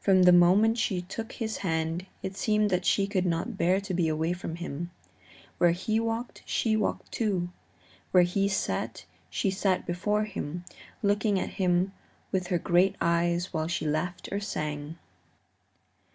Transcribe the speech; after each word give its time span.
From 0.00 0.24
the 0.24 0.34
moment 0.34 0.76
she 0.76 1.00
took 1.00 1.32
his 1.32 1.56
hand 1.64 2.04
it 2.22 2.36
seemed 2.36 2.68
that 2.68 2.84
she 2.84 3.06
could 3.06 3.24
not 3.24 3.56
bear 3.56 3.80
to 3.80 3.94
be 3.94 4.06
away 4.06 4.34
from 4.34 4.56
him. 4.56 4.90
Where 5.56 5.70
he 5.70 5.98
walked, 5.98 6.42
she 6.44 6.76
walked 6.76 7.10
too; 7.10 7.48
where 8.10 8.24
he 8.24 8.48
sat 8.48 9.06
she 9.30 9.50
sat 9.50 9.86
before 9.86 10.24
him, 10.24 10.66
looking 11.02 11.40
at 11.40 11.54
him 11.56 11.92
with 12.32 12.48
her 12.48 12.58
great 12.58 12.96
eyes 13.00 13.54
while 13.54 13.66
she 13.66 13.86
laughed 13.86 14.28
or 14.30 14.40
sang. 14.40 14.98